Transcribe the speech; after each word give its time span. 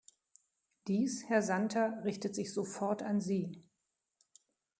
Dies, 0.87 1.25
Herr 1.27 1.43
Santer, 1.43 2.03
richtet 2.03 2.33
sich 2.33 2.51
sofort 2.55 3.03
an 3.03 3.21
Sie. 3.21 3.61